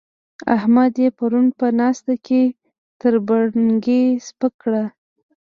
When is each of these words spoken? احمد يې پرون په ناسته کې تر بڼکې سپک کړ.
احمد 0.57 0.93
يې 1.01 1.09
پرون 1.17 1.45
په 1.59 1.67
ناسته 1.79 2.13
کې 2.25 2.41
تر 2.99 3.13
بڼکې 3.27 4.01
سپک 4.27 4.53
کړ. 4.61 4.73